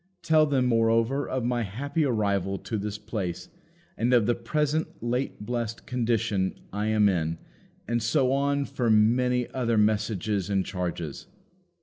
Tell 0.23 0.47
them, 0.47 0.65
moreover, 0.65 1.29
of 1.29 1.43
my 1.45 1.61
happy 1.61 2.05
arrival 2.05 2.57
to 2.57 2.79
this 2.79 2.97
place, 2.97 3.49
and 3.95 4.11
of 4.15 4.25
the 4.25 4.33
present 4.33 4.87
late 5.03 5.45
blessed 5.45 5.85
condition 5.85 6.55
I 6.73 6.87
am 6.87 7.07
in, 7.07 7.37
and 7.87 8.01
so 8.01 8.33
on 8.33 8.65
for 8.65 8.89
many 8.89 9.47
other 9.51 9.77
messages 9.77 10.49
and 10.49 10.65
charges." 10.65 11.27